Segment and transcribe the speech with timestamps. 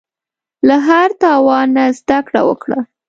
[0.67, 2.79] له هر تاوان نه زده کړه وکړه.